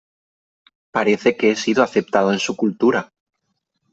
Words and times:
Parece 0.95 1.35
que 1.37 1.51
he 1.51 1.55
sido 1.55 1.83
aceptado 1.83 2.33
en 2.33 2.39
su 2.39 2.55
cultura. 2.57 3.13